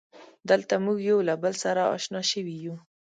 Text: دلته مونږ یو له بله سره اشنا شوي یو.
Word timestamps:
دلته 0.49 0.73
مونږ 0.83 0.99
یو 1.09 1.19
له 1.27 1.33
بله 1.41 1.57
سره 1.63 1.81
اشنا 1.95 2.21
شوي 2.31 2.55
یو. 2.65 2.75